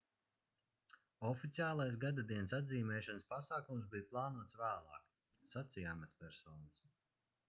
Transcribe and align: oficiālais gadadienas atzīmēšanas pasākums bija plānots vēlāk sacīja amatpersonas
oficiālais 1.31 1.97
gadadienas 2.05 2.55
atzīmēšanas 2.59 3.27
pasākums 3.33 3.91
bija 3.91 4.07
plānots 4.15 4.57
vēlāk 4.63 5.05
sacīja 5.55 5.93
amatpersonas 5.97 6.81